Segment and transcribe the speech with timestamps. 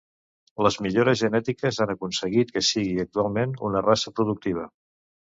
[0.67, 4.65] Les millores genètiques han aconseguit que sigui actualment una raça productiva.